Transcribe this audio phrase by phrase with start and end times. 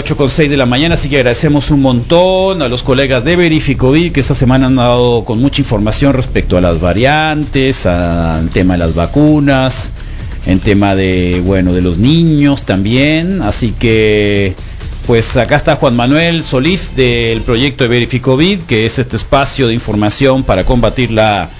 [0.00, 3.36] 8 con 6 de la mañana, así que agradecemos un montón a los colegas de
[3.36, 8.74] Verificovid que esta semana han dado con mucha información respecto a las variantes, al tema
[8.74, 9.90] de las vacunas,
[10.46, 14.54] en tema de, bueno, de los niños también, así que
[15.06, 19.74] pues acá está Juan Manuel Solís del proyecto de Verificovid, que es este espacio de
[19.74, 21.50] información para combatir la,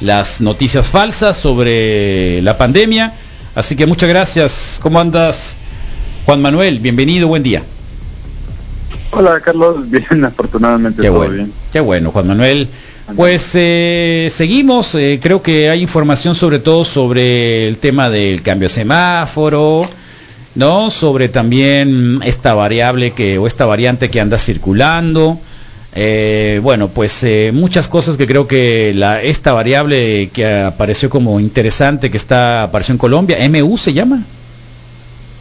[0.00, 3.12] las noticias falsas sobre la pandemia.
[3.56, 4.78] Así que muchas gracias.
[4.80, 5.56] ¿Cómo andas,
[6.26, 6.78] Juan Manuel?
[6.78, 7.64] Bienvenido, buen día.
[9.10, 11.52] Hola Carlos, bien, afortunadamente qué todo bueno, bien.
[11.72, 12.68] Qué bueno, Juan Manuel.
[13.16, 18.68] Pues eh, seguimos, eh, creo que hay información sobre todo sobre el tema del cambio
[18.68, 19.88] de semáforo,
[20.54, 20.90] ¿no?
[20.90, 25.38] Sobre también esta variable que, o esta variante que anda circulando.
[25.94, 31.40] Eh, bueno, pues eh, muchas cosas que creo que la, esta variable que apareció como
[31.40, 34.22] interesante, que está apareció en Colombia, MU se llama.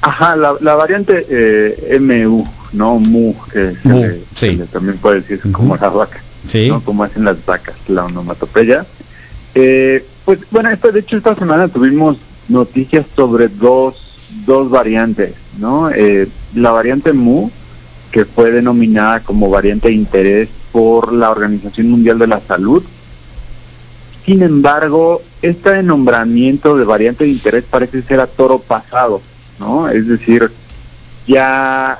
[0.02, 2.96] Ajá, la, la variante eh, MU, ¿no?
[3.00, 4.24] Mu, que se Mu, le- sí.
[4.34, 6.68] se le también puede decir como las vacas, Sí.
[6.70, 6.82] ¿no?
[6.82, 8.86] Como hacen las vacas, la onomatopeya.
[9.56, 12.18] Eh, pues bueno, esta, de hecho esta semana tuvimos
[12.50, 13.96] noticias sobre dos,
[14.46, 15.90] dos variantes, ¿no?
[15.90, 17.50] Eh, la variante Mu,
[18.12, 22.84] que fue denominada como variante de interés por la Organización Mundial de la Salud.
[24.26, 29.22] Sin embargo, este nombramiento de variante de interés parece ser a toro pasado,
[29.59, 29.88] ¿no?
[29.90, 30.52] Es decir,
[31.26, 32.00] ya,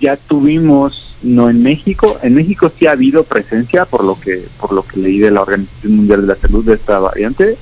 [0.00, 4.72] ya tuvimos, no en México, en México sí ha habido presencia, por lo que, por
[4.72, 7.56] lo que leí de la Organización Mundial de la Salud de esta variante,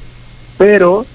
[0.58, 1.06] pero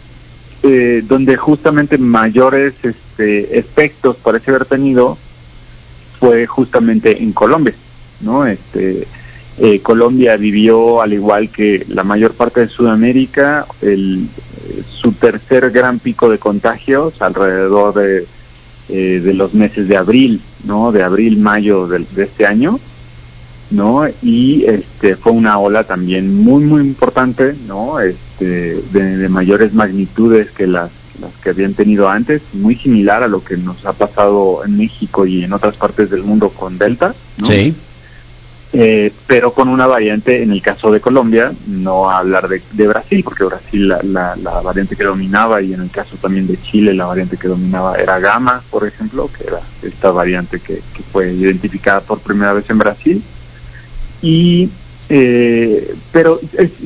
[0.63, 5.17] eh, donde justamente mayores este, efectos parece haber tenido
[6.19, 7.75] fue justamente en Colombia,
[8.21, 8.45] ¿no?
[8.45, 9.07] Este,
[9.59, 14.27] eh, Colombia vivió, al igual que la mayor parte de Sudamérica, el,
[14.67, 18.27] eh, su tercer gran pico de contagios alrededor de,
[18.89, 20.91] eh, de los meses de abril, ¿no?
[20.91, 22.79] De abril, mayo del- de, este año,
[23.71, 24.03] ¿no?
[24.23, 27.99] Y este fue una ola también muy, muy importante, ¿no?
[27.99, 28.45] Este,
[28.93, 30.91] de, de mayores magnitudes que las,
[31.21, 35.25] las que habían tenido antes, muy similar a lo que nos ha pasado en México
[35.25, 37.47] y en otras partes del mundo con Delta, ¿no?
[37.47, 37.73] Sí.
[38.73, 43.23] Eh, pero con una variante, en el caso de Colombia, no hablar de, de Brasil,
[43.23, 46.93] porque Brasil la, la, la variante que dominaba y en el caso también de Chile
[46.93, 52.01] la variante que dominaba era Gamma, por ejemplo, que era esta variante que, fue identificada
[52.01, 53.23] por primera vez en Brasil.
[54.21, 54.69] Y
[55.09, 56.39] eh, pero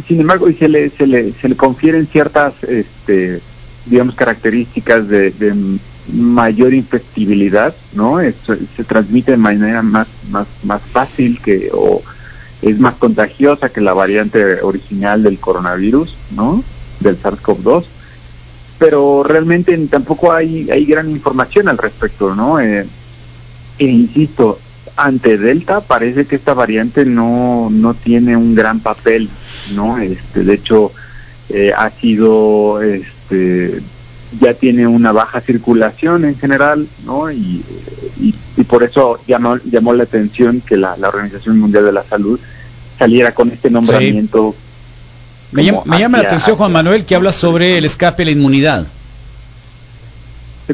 [0.08, 3.42] sin embargo se le se le se le confieren ciertas este
[3.88, 11.39] digamos características de, de mayor infectibilidad no se transmite de manera más más más fácil
[11.41, 12.01] que o
[12.62, 16.63] es más contagiosa que la variante original del coronavirus no
[17.00, 17.85] del SARS-CoV-2
[18.79, 22.85] pero realmente tampoco hay hay gran información al respecto no Eh,
[23.78, 24.59] e insisto
[24.95, 29.29] ante Delta parece que esta variante no, no tiene un gran papel,
[29.75, 29.97] ¿no?
[29.97, 30.91] Este, de hecho,
[31.50, 33.81] eh, ha sido, este,
[34.40, 37.31] ya tiene una baja circulación en general, ¿no?
[37.31, 37.64] Y,
[38.19, 42.03] y, y por eso llamó, llamó la atención que la, la Organización Mundial de la
[42.03, 42.40] Salud
[42.97, 44.56] saliera con este nombramiento.
[45.52, 48.31] Me, llama, me llama la atención, Juan Manuel, que habla sobre el escape de la
[48.31, 48.88] inmunidad.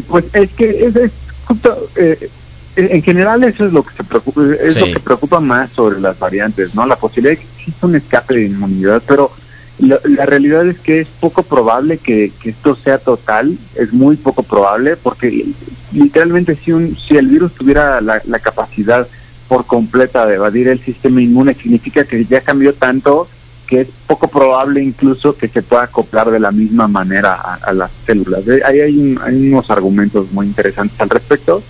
[0.08, 1.12] Pues es que es, es
[1.46, 2.30] justo, eh,
[2.76, 4.80] en general eso es lo que se preocupa, es Sí.
[4.82, 6.86] lo que preocupa más sobre las variantes, ¿no?
[6.86, 9.32] La posibilidad de que exista un escape de inmunidad, pero
[9.80, 14.44] la, la realidad es que es poco probable que, esto sea total, es muy poco
[14.44, 15.46] probable, porque
[15.92, 19.08] literalmente si un si el virus tuviera la, la capacidad
[19.48, 23.28] por completa de evadir el sistema inmune, significa que ya cambió tanto
[23.68, 27.92] que es poco probable incluso que se pueda acoplar de la misma manera a, las
[28.06, 28.44] células.
[28.66, 31.62] Ahí hay, un- hay unos argumentos muy interesantes al respecto.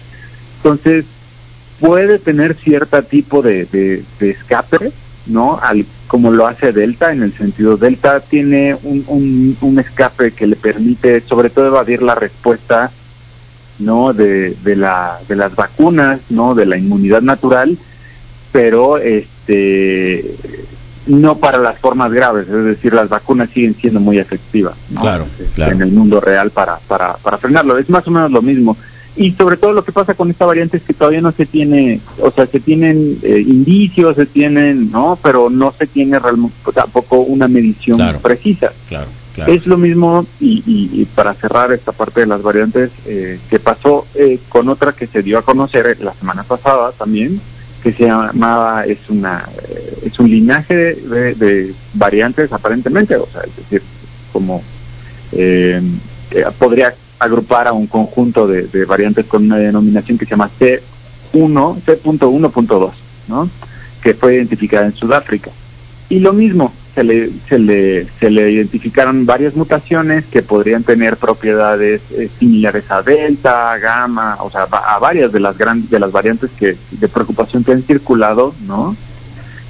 [0.58, 1.06] Entonces,
[1.80, 4.92] puede tener cierto tipo de escape,
[5.30, 5.60] ¿no?
[5.62, 10.48] Al, como lo hace Delta, en el sentido, Delta tiene un, un, un escape que
[10.48, 12.92] le permite sobre todo evadir la respuesta,
[13.80, 14.14] ¿no?
[14.14, 16.56] De, de, la, de las vacunas, ¿no?
[16.56, 17.78] De la inmunidad natural,
[18.52, 20.36] pero este
[21.08, 25.00] no para las formas graves, es decir, las vacunas siguen siendo muy efectivas ¿no?
[25.00, 25.26] Claro,
[25.56, 25.72] claro.
[25.72, 27.78] en el mundo real para, para, para frenarlo.
[27.78, 28.76] Es más o menos lo mismo.
[29.18, 32.02] Y sobre todo lo que pasa con esta variante es que todavía no se tiene,
[32.22, 35.20] o sea, se tienen eh, indicios, se tienen, ¿no?
[35.24, 38.20] Pero no se tiene realmente tampoco una medición Claro.
[38.20, 38.74] precisa.
[38.88, 39.52] Claro, claro.
[39.52, 43.58] Es lo mismo, y, y- y para cerrar esta parte de las variantes, eh, que
[43.60, 47.42] pasó eh, con otra que se dio a conocer la semana pasada también,
[47.82, 53.28] que se llamaba, es una eh, es un linaje de, de- de variantes aparentemente, o
[53.32, 53.82] sea, es decir,
[54.32, 54.62] como
[55.32, 55.82] eh,
[56.32, 60.50] eh, podría agrupar a un conjunto de, de variantes con una denominación que se llama
[60.60, 62.92] C.1, C.1.2,
[63.28, 63.50] ¿no?
[64.02, 65.52] Que fue identificada en Sudáfrica.
[66.10, 71.18] Y lo mismo, se le, se le, se le identificaron varias mutaciones que podrían tener
[71.18, 76.12] propiedades eh, similares a delta, gamma, o sea, a varias de las grandes de las
[76.12, 78.96] variantes que de preocupación que han circulado, ¿no?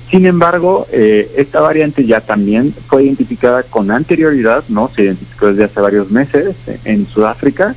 [0.10, 4.90] Sin embargo, eh, esta variante ya también fue identificada con anterioridad, ¿no?
[4.96, 6.56] Se identificó desde hace varios meses
[6.86, 7.76] en Sudáfrica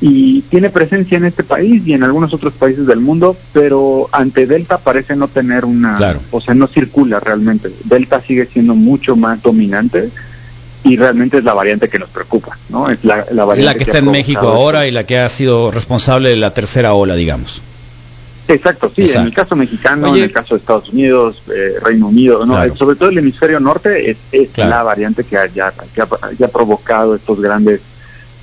[0.00, 4.46] y tiene presencia en este país y en algunos otros países del mundo, pero ante
[4.46, 7.70] Delta parece no tener una, o sea, no circula realmente.
[7.84, 10.10] Delta sigue siendo mucho más dominante
[10.84, 12.90] y realmente es la variante que nos preocupa, ¿no?
[12.90, 16.28] Es la, variante la que, está en México ahora y la que ha sido responsable
[16.28, 17.60] de la tercera ola, digamos.
[18.48, 22.46] Exacto, sí, en el caso mexicano, en el caso de Estados Unidos, eh, Reino Unido,
[22.46, 27.14] no, sobre todo el hemisferio norte es, es la variante que haya, que ha provocado
[27.14, 27.80] estos grandes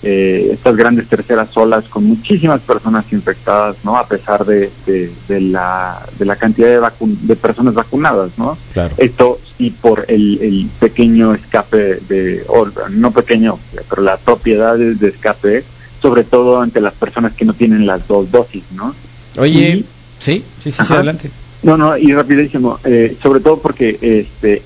[0.05, 3.97] eh, estas grandes terceras olas con muchísimas personas infectadas, ¿no?
[3.97, 8.57] A pesar de, de, la, de la cantidad de, de personas vacunadas, ¿no?
[8.97, 12.45] Esto y por el, el pequeño escape de,
[12.89, 13.57] no pequeño,
[13.89, 15.63] pero las propiedades de escape,
[16.01, 18.93] sobre todo ante las personas que no tienen las dos dosis, ¿no?
[19.37, 19.83] Oye,
[20.19, 21.29] sí, sí, sí, adelante.
[21.63, 24.61] No, no, y rapidísimo, eh, sobre todo porque este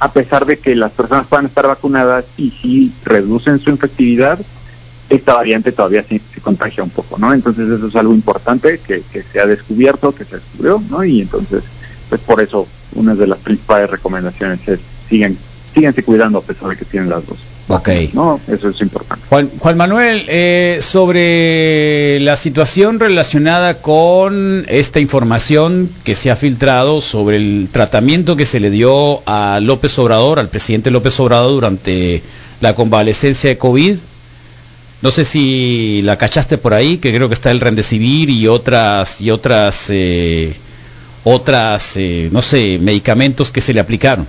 [0.00, 4.38] a pesar de que las personas puedan estar vacunadas y si reducen su infectividad,
[5.10, 7.34] esta variante todavía se, contagia un poco, ¿no?
[7.34, 11.04] Entonces eso es algo importante que, se ha descubierto, que se descubrió, ¿no?
[11.04, 11.62] Y entonces,
[12.08, 15.36] pues por eso una de las principales recomendaciones es sigan,
[15.74, 17.38] síganse cuidando a pesar de que tienen las dos.
[17.68, 17.88] Ok.
[18.14, 19.24] No, eso es importante.
[19.28, 27.00] Juan, Juan Manuel, eh, sobre la situación relacionada con esta información que se ha filtrado
[27.00, 32.22] sobre el tratamiento que se le dio a López Obrador, al presidente López Obrador durante
[32.60, 33.96] la convalecencia de COVID,
[35.02, 39.20] no sé si la cachaste por ahí, que creo que está el Rendecibir y otras
[39.20, 40.54] y otras eh,
[41.24, 44.26] otras eh, no sé medicamentos que se le aplicaron.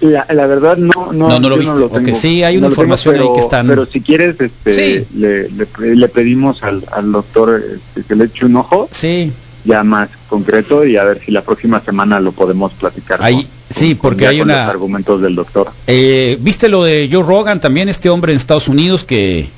[0.00, 2.14] La, la verdad no no no, no lo viste.
[2.14, 3.66] sí, hay una información ahí que están.
[3.66, 8.56] Pero si quieres, este, le, le, pedimos al, al doctor este, que le eche un
[8.56, 8.88] ojo.
[8.92, 9.32] Sí
[9.64, 13.22] ya más concreto y a ver si la próxima semana lo podemos platicar.
[13.22, 14.62] Ahí, sí, porque hay una...
[14.64, 15.70] Los argumentos del doctor.
[15.86, 19.48] Eh, ¿Viste lo de Joe Rogan también, este hombre en Estados Unidos que,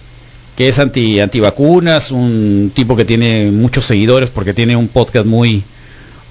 [0.57, 5.63] que es anti antivacunas, un tipo que tiene muchos seguidores porque tiene un podcast muy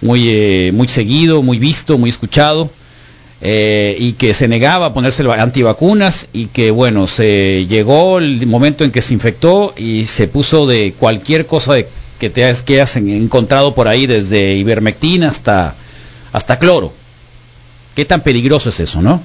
[0.02, 2.70] muy eh, muy seguido, muy visto, muy escuchado.
[3.42, 8.84] Eh, y que se negaba a ponerse antivacunas y que bueno, se llegó el momento
[8.84, 11.88] en que se infectó y se puso de cualquier cosa de
[12.20, 15.74] que te has, que has encontrado por ahí desde ivermectina hasta,
[16.34, 16.92] hasta cloro.
[17.96, 19.22] ¿Qué tan peligroso es eso, no?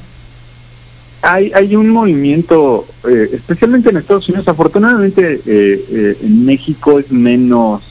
[1.23, 7.11] Hay, hay un movimiento, eh, especialmente en Estados Unidos, afortunadamente eh, eh, en México es
[7.11, 7.83] menos,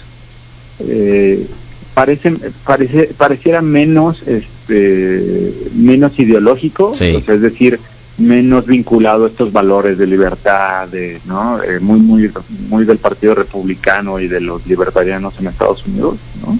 [1.95, 2.33] parece,
[2.63, 7.79] parece, pareciera menos, este, menos ideológico, es decir,
[8.17, 11.61] menos vinculado a estos valores de libertad, de, ¿no?
[11.63, 12.31] Eh, muy, muy,
[12.69, 16.57] muy del Partido Republicano y de los libertarianos en Estados Unidos, ¿no?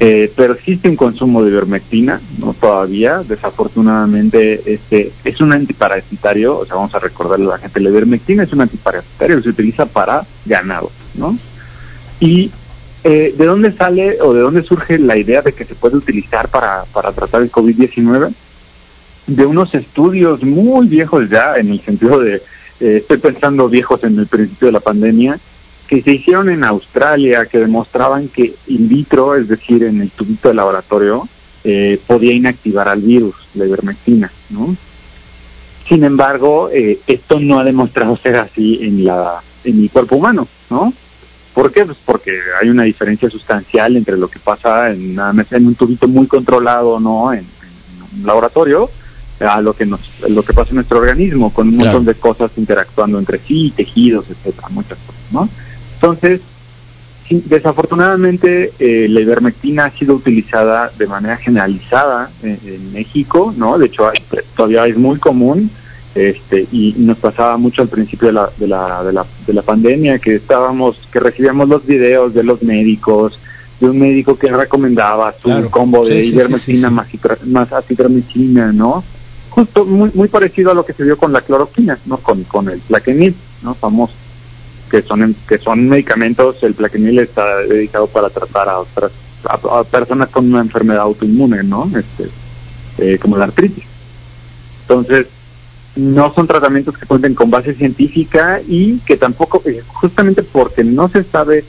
[0.00, 6.64] Eh, pero existe un consumo de ivermectina, no todavía, desafortunadamente este es un antiparasitario, o
[6.64, 9.86] sea, vamos a recordarle a la gente, la ivermectina es un antiparasitario que se utiliza
[9.86, 11.36] para ganado, ¿no?
[12.20, 12.52] Y
[13.04, 16.48] eh, ¿de dónde sale o de dónde surge la idea de que se puede utilizar
[16.48, 18.32] para, para tratar el COVID-19?
[19.28, 22.36] de unos estudios muy viejos ya, en el sentido de,
[22.80, 25.38] eh, estoy pensando viejos en el principio de la pandemia,
[25.86, 30.48] que se hicieron en Australia, que demostraban que in vitro, es decir, en el tubito
[30.48, 31.28] de laboratorio,
[31.62, 34.74] eh, podía inactivar al virus, la ivermectina, ¿no?
[35.86, 40.46] Sin embargo, eh, esto no ha demostrado ser así en la en el cuerpo humano,
[40.70, 40.92] ¿no?
[41.54, 41.84] ¿Por qué?
[41.84, 45.18] Pues porque hay una diferencia sustancial entre lo que pasa en,
[45.50, 47.32] en un tubito muy controlado, ¿no?
[47.32, 48.90] En, en un laboratorio,
[49.46, 52.50] a lo que nos lo que pasa en nuestro organismo con un montón de cosas
[52.56, 55.48] interactuando entre sí tejidos etcétera muchas cosas no
[55.94, 56.40] entonces
[57.30, 64.10] desafortunadamente eh, la ivermectina ha sido utilizada de manera generalizada en, México no de hecho
[64.56, 65.70] todavía es muy común
[66.14, 69.62] este y, nos pasaba mucho al principio de la, de la, de la, de la
[69.62, 73.38] pandemia que estábamos que recibíamos los videos de los médicos
[73.80, 77.08] de un médico que recomendaba su combo de ivermectina más,
[77.44, 79.04] más acitromicina, ¿no?
[79.58, 82.18] justo muy, muy parecido a lo que se dio con la cloroquina, ¿no?
[82.18, 83.74] Con, con el plaquenil, ¿no?
[83.74, 84.14] Famoso,
[84.88, 89.10] que son, que son medicamentos, el plaquenil está dedicado para tratar a otras,
[89.44, 91.90] a, personas con una enfermedad autoinmune, ¿no?
[91.96, 92.30] Este,
[92.98, 93.84] eh, como la artritis.
[94.82, 95.26] Entonces,
[95.96, 101.08] no son tratamientos que cuenten con base científica y que tampoco, eh, justamente porque no
[101.08, 101.64] se sabe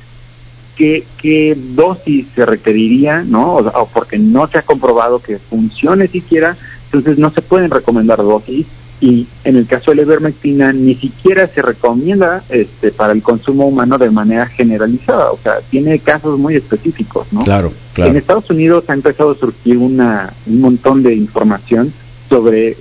[0.76, 3.56] qué, qué dosis se requeriría, ¿no?
[3.56, 8.68] O, porque no se ha comprobado que funcione siquiera, entonces no se pueden recomendar dosis
[9.02, 13.66] y en el caso de la ivermectina ni siquiera se recomienda este para el consumo
[13.66, 17.42] humano de manera generalizada, o sea, tiene casos muy específicos, ¿no?
[17.42, 18.12] Claro, claro.
[18.12, 21.94] En Estados Unidos ha empezado a surgir una, un montón de información
[22.30, 22.78] sobre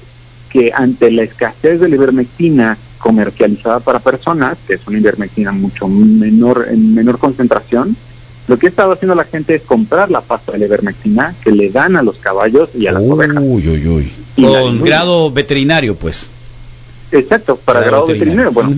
[0.51, 5.89] que ante la escasez de la ivermectina comercializada para personas, que es una ivermectina mucho
[5.89, 7.97] menor en menor concentración,
[8.49, 11.53] lo que ha estado haciendo la gente es comprar la pasta de la ivermectina que
[11.53, 13.37] le dan a los caballos y a las ovejas.
[13.41, 14.13] Uy, uy, uy.
[14.37, 16.31] Con grado veterinario, pues.
[17.13, 18.53] Exacto, para grado, veterinario.
[18.53, 18.75] Bueno,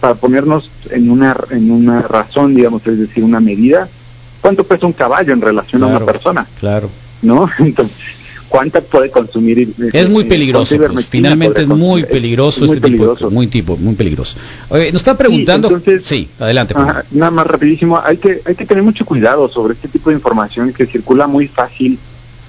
[0.00, 3.88] para ponernos en una en una razón, digamos, es decir, una medida,
[4.40, 6.46] ¿cuánto pesa un caballo en relación a una persona?
[6.58, 6.90] Claro.
[7.22, 7.48] ¿No?
[7.58, 7.96] Entonces,
[8.48, 9.74] ¿cuánta puede consumir?
[9.92, 14.36] Es muy peligroso, pues, finalmente es muy peligroso este tipo, muy tipo, muy peligroso.
[14.68, 16.74] Oye, nos está preguntando, sí, adelante.
[17.10, 20.72] nada más rapidísimo, hay que hay que tener mucho cuidado sobre este tipo de información
[20.72, 21.98] que circula muy fácil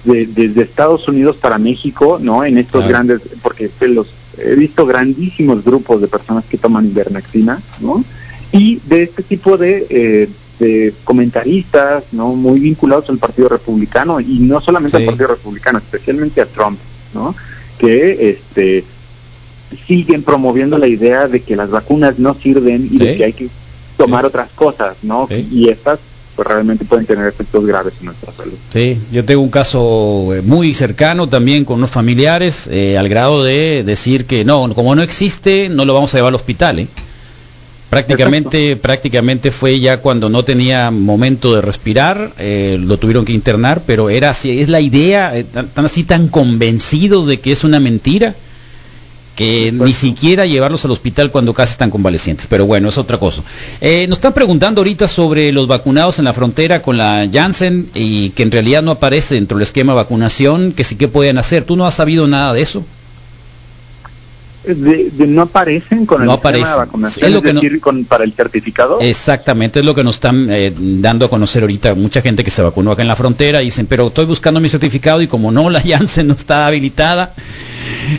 [0.04, 2.44] desde Estados Unidos para México, ¿no?
[2.44, 8.02] En estos grandes, porque los he visto grandísimos grupos de personas que toman ivermectina, ¿no?
[8.52, 10.28] Y de este tipo de, eh,
[10.60, 12.28] de comentaristas, ¿no?
[12.34, 16.78] Muy vinculados al Partido Republicano y no solamente al Partido Republicano, especialmente a Trump,
[17.14, 17.34] ¿no?
[17.78, 18.84] Que este
[19.86, 23.48] siguen promoviendo la idea de que las vacunas no sirven y de que hay que
[23.96, 25.28] tomar otras cosas, ¿no?
[25.30, 25.98] Y estas
[26.36, 28.54] pues realmente pueden tener efectos graves en nuestra salud.
[28.72, 33.44] Sí, yo tengo un caso eh, muy cercano también con unos familiares, eh, al grado
[33.44, 36.78] de decir que no, como no existe, no lo vamos a llevar al hospital.
[36.78, 36.86] ¿eh?
[37.90, 44.08] Prácticamente, prácticamente fue ya cuando no tenía momento de respirar, lo tuvieron que internar, pero
[44.08, 48.34] era así, es la idea, tan así tan convencidos de que es una mentira
[49.40, 52.46] que ni siquiera llevarlos al hospital cuando casi están convalecientes.
[52.46, 53.42] Pero bueno, es otra cosa.
[53.80, 58.30] Eh, nos están preguntando ahorita sobre los vacunados en la frontera con la Janssen y
[58.30, 61.64] que en realidad no aparece dentro del esquema de vacunación, que sí que pueden hacer.
[61.64, 62.84] ¿Tú no has sabido nada de eso?
[64.62, 68.24] De, no aparecen con el no esquema de vacunación, es, lo que decir, con, para
[68.24, 69.00] el certificado.
[69.00, 72.60] Exactamente, es lo que nos están eh, dando a conocer ahorita mucha gente que se
[72.60, 75.80] vacunó acá en la frontera dicen, pero estoy buscando mi certificado y como no, la
[75.84, 77.32] Janssen no está habilitada,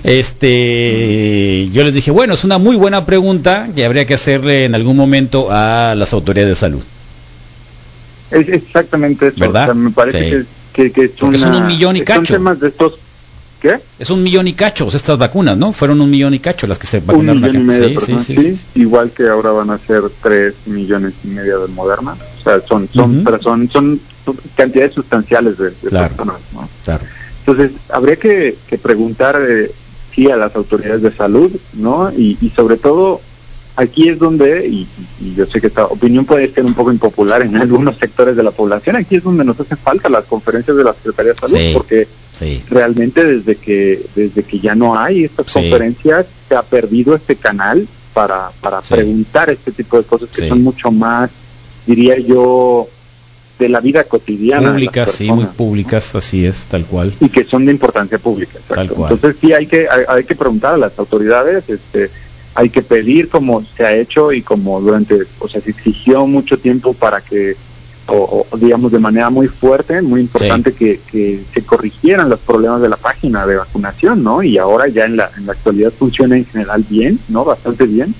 [0.03, 4.73] este, yo les dije, bueno, es una muy buena pregunta que habría que hacerle en
[4.73, 6.81] algún momento a las autoridades de salud.
[8.31, 9.39] Es exactamente eso.
[9.39, 9.75] ¿Verdad?
[9.75, 12.39] me parece que, que, es, son un millón y cacho.
[12.39, 12.93] de estos
[13.61, 13.79] ¿Qué?
[13.99, 15.71] Es un millón y cacho estas vacunas, ¿no?
[15.71, 19.69] Fueron un millón y cacho las que se vacunaron un sí, igual que ahora van
[19.69, 22.15] a ser tres millones y medio de Moderna.
[22.39, 24.01] O sea, son son pero son, son
[24.55, 26.67] cantidades sustanciales de, personas, ¿no?
[26.83, 27.03] Claro.
[27.45, 29.71] Entonces, habría que, preguntar, eh,
[30.13, 32.11] sí, a las autoridades de salud, ¿no?
[32.11, 33.21] Y, sobre todo,
[33.75, 34.87] aquí es donde, y,
[35.35, 38.51] yo sé que esta opinión puede ser un poco impopular en algunos sectores de la
[38.51, 42.07] población, aquí es donde nos hace falta las conferencias de la Secretaría de Salud, porque
[42.69, 47.87] realmente desde que desde que ya no hay estas conferencias, se ha perdido este canal
[48.13, 51.31] para, para preguntar este tipo de cosas que son mucho más,
[51.85, 52.87] diría yo,
[53.61, 54.71] de la vida cotidiana.
[54.71, 57.13] Públicas, sí, muy públicas, así es, tal cual.
[57.19, 60.97] Y que son de importancia pública, Entonces sí hay que, hay, que preguntar a las
[60.99, 62.09] autoridades, este,
[62.55, 66.57] hay que pedir como se ha hecho y como durante, o sea, se exigió mucho
[66.57, 67.55] tiempo para que,
[68.07, 72.89] o, digamos de manera muy fuerte, muy importante que, que, se corrigieran los problemas de
[72.89, 74.43] la página de vacunación, ¿no?
[74.43, 77.45] Y ahora ya en la, en la actualidad funciona en general bien, ¿no?
[77.45, 78.13] Bastante bien.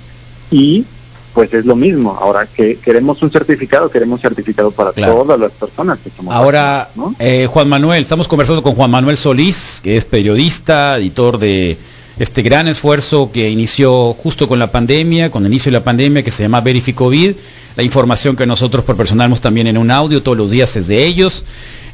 [0.50, 0.86] Y
[1.34, 2.18] pues es lo mismo.
[2.20, 6.34] Ahora que queremos un certificado, queremos certificado para todas las personas que somos.
[6.34, 11.78] Ahora, eh, Juan Manuel, estamos conversando con Juan Manuel Solís, que es periodista, editor de
[12.20, 16.24] este gran esfuerzo que inició justo con la pandemia, con el inicio de la pandemia,
[16.24, 17.36] que se llama Verificovid.
[17.76, 21.44] La información que nosotros proporcionamos también en un audio todos los días es de ellos.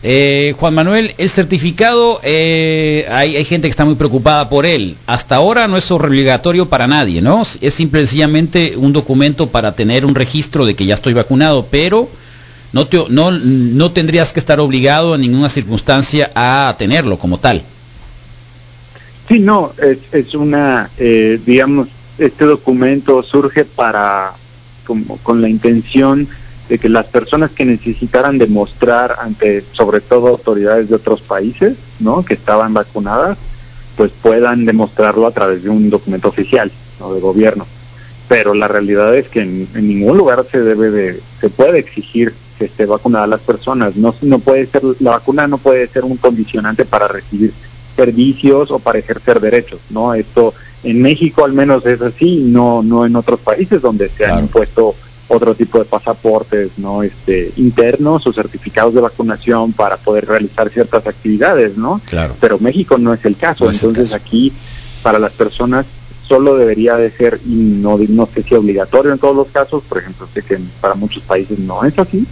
[0.03, 4.95] Eh, Juan Manuel, el certificado, eh, hay, gente que está muy preocupada por él.
[5.07, 7.43] Hasta ahora no es obligatorio para nadie, ¿no?
[7.61, 12.07] Es simple sencillamente un documento para tener un registro de que ya estoy vacunado, pero
[12.73, 17.63] no, te, no, no tendrías que estar obligado en ninguna circunstancia a tenerlo como tal.
[19.27, 24.33] Sí, no, es, es una, eh, digamos, este documento surge para,
[24.87, 26.27] como, con la intención
[26.69, 32.23] de que las personas que necesitaran demostrar ante sobre todo autoridades de otros países, ¿no?
[32.23, 33.37] que estaban vacunadas,
[33.95, 37.13] pues puedan demostrarlo a través de un documento oficial, ¿no?
[37.13, 37.65] de gobierno.
[38.27, 42.65] Pero la realidad es que en, ningún lugar se debe de se puede exigir que
[42.65, 46.83] esté vacunada las personas, no no puede ser la vacuna no puede ser un condicionante
[46.83, 47.53] para recibir
[47.95, 50.13] servicios o para ejercer derechos, ¿no?
[50.13, 50.53] Esto
[50.83, 54.95] en México al menos es así, no no en otros países donde se han impuesto
[55.29, 61.05] otro tipo de pasaportes no este internos o certificados de vacunación para poder realizar ciertas
[61.05, 62.33] actividades no Claro.
[62.39, 63.65] pero México no es el caso.
[63.65, 64.23] No es el entonces caso.
[64.23, 64.53] aquí
[65.03, 65.85] para las personas
[66.25, 69.97] solo debería de ser y no no sé si obligatorio en todos los casos por
[69.97, 72.25] ejemplo sé que para muchos países no es así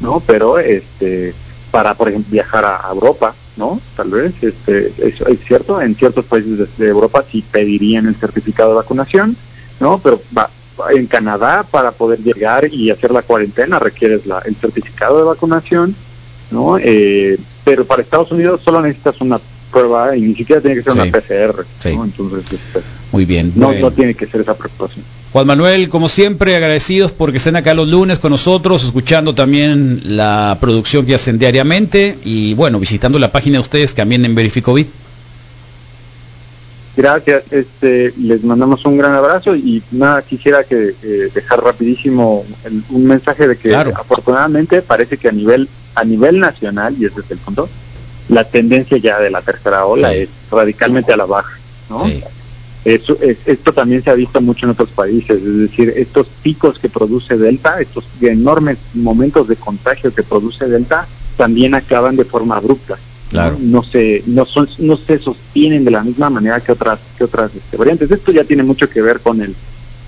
[0.00, 1.32] no pero este
[1.72, 6.24] para por ejemplo viajar a, Europa no tal vez este eso es cierto en ciertos
[6.26, 9.36] países de, de Europa sí pedirían el certificado de vacunación
[9.80, 10.48] no pero va
[10.90, 15.94] en Canadá para poder llegar y hacer la cuarentena requieres la, el certificado de vacunación,
[16.50, 16.78] ¿no?
[16.78, 19.40] Eh, pero para Estados Unidos solo necesitas una
[19.72, 20.98] prueba y ni siquiera tiene que ser Sí.
[21.00, 21.96] una PCR, Sí.
[21.96, 22.04] ¿no?
[22.04, 23.52] Entonces este, Muy bien.
[23.56, 23.80] no, Bueno.
[23.80, 25.04] no tiene que ser esa preocupación.
[25.32, 30.58] Juan Manuel, como siempre, agradecidos porque estén acá los lunes con nosotros, escuchando también la
[30.60, 34.86] producción que hacen diariamente y bueno, visitando la página de ustedes también en Verificovid.
[36.94, 42.82] Gracias, este, les mandamos un gran abrazo y nada, quisiera que eh, dejar rapidísimo el-
[42.90, 43.92] un mensaje de que Claro.
[43.96, 47.68] afortunadamente parece que a nivel a nivel nacional y ese es el punto,
[48.32, 50.18] la tendencia ya de la tercera ola Sí.
[50.20, 51.58] es radicalmente a la baja,
[51.90, 52.00] ¿no?
[52.00, 52.22] Sí.
[52.84, 56.78] Eso, es- esto también se ha visto mucho en otros países, es decir, estos picos
[56.78, 62.56] que produce Delta, estos enormes momentos de contagio que produce Delta, también acaban de forma
[62.56, 62.94] abrupta.
[62.94, 63.30] ¿no?
[63.38, 63.56] Claro.
[63.60, 67.50] No se, no son, no se sostienen de la misma manera que otras, que otras
[67.54, 68.10] este, variantes.
[68.10, 69.54] Esto ya tiene mucho que ver con el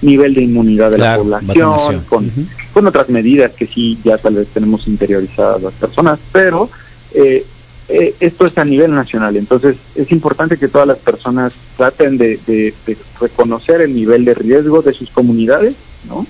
[0.02, 2.30] nivel de inmunidad de Claro, la población, con,
[2.72, 6.68] con otras medidas que sí ya tal vez tenemos interiorizadas las personas, pero
[7.14, 7.46] eh,
[7.88, 12.38] eh, esto es a nivel nacional, entonces es importante que todas las personas traten de,
[12.46, 16.26] de- de reconocer el nivel de riesgo de sus comunidades, ¿no?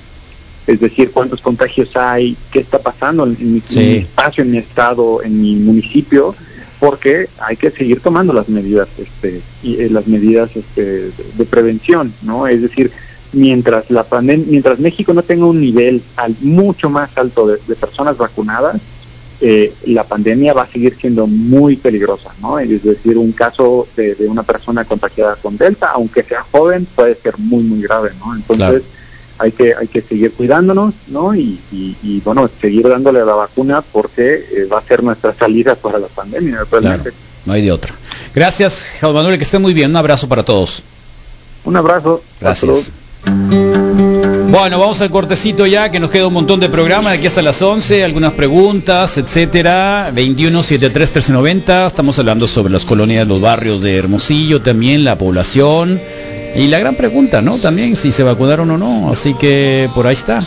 [0.67, 3.79] Es decir, cuántos contagios hay, qué está pasando en, mi, Sí.
[3.81, 6.35] en mi espacio, en mi estado, en mi municipio,
[6.81, 11.45] porque hay que seguir tomando las medidas, este, y eh, las medidas este, de, de
[11.45, 12.47] prevención, ¿no?
[12.47, 12.91] Es decir,
[13.33, 17.75] mientras la pandemia, mientras México no tenga un nivel al, mucho más alto de, de
[17.77, 18.81] personas vacunadas,
[19.47, 22.59] eh, la pandemia va a seguir siendo muy peligrosa, ¿no?
[22.59, 27.15] Es decir, un caso de, de una persona contagiada con Delta, aunque sea joven, puede
[27.17, 28.35] ser muy, muy grave, ¿no?
[28.35, 28.83] Entonces, Claro.
[29.39, 31.35] hay que hay que seguir cuidándonos, ¿no?
[31.35, 35.35] Y, y, y, bueno, seguir dándole a la vacuna porque eh, va a ser nuestra
[35.35, 37.11] salida para la pandemia, realmente.
[37.11, 37.93] Claro, no hay de otra.
[38.35, 39.91] Gracias, Juan Manuel, que estén muy bien.
[39.91, 40.83] Un abrazo para todos.
[41.65, 42.23] Un abrazo.
[42.41, 42.93] Gracias.
[44.55, 47.43] Bueno, vamos al cortecito ya, que nos queda un montón de programa de aquí hasta
[47.43, 50.13] las 11, algunas preguntas, etcétera.
[50.15, 51.89] 21 73 1390.
[51.89, 56.01] Estamos hablando sobre las colonias, los barrios de Hermosillo, también la población.
[56.55, 57.59] Y la gran pregunta, ¿no?
[57.59, 59.11] También si se vacunaron o no.
[59.11, 60.41] Así que por ahí está.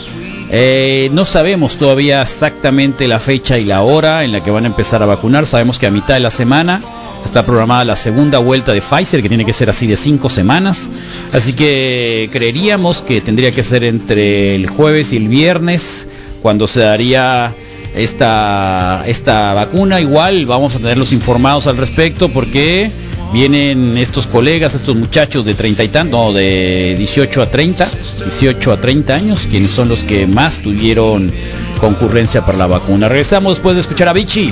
[0.51, 4.67] Eh, no sabemos todavía exactamente la fecha y la hora en la que van a
[4.67, 5.45] empezar a vacunar.
[5.45, 6.79] Sabemos que a mitad de la semana
[7.27, 10.89] está programada la segunda vuelta de Pfizer, que tiene que ser así de cinco semanas.
[11.33, 16.07] Así que creeríamos que tendría que ser entre el jueves y el viernes,
[16.41, 17.53] cuando se daría
[17.95, 19.99] esta, esta vacuna.
[19.99, 22.89] Igual vamos a tenerlos informados al respecto, porque
[23.33, 27.87] vienen estos colegas, estos muchachos de 30 y tanto, no, de 18 a 30,
[28.23, 31.31] 18 a 30 años, quienes son los que más tuvieron
[31.79, 33.09] concurrencia para la vacuna.
[33.09, 34.51] Regresamos después de escuchar a Vichy.